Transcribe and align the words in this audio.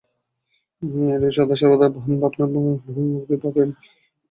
এইরূপ 0.81 1.31
সদা 1.35 1.55
সর্বদা 1.59 1.87
ভাবনার 1.95 2.49
নামই 2.53 2.73
ভক্তি 3.15 3.35
বা 3.41 3.49
প্রেম। 3.53 3.69